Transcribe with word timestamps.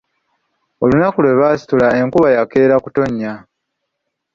Olunaku 0.83 1.17
lwe 1.23 1.33
baasitula, 1.39 1.87
enkuba 2.01 2.27
yakeera 2.35 2.75
kutonnya. 2.83 3.33